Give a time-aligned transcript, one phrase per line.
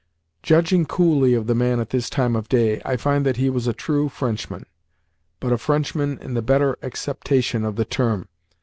[0.41, 3.67] Judging coolly of the man at this time of day, I find that he was
[3.67, 4.65] a true Frenchman,
[5.39, 8.27] but a Frenchman in the better acceptation of the term.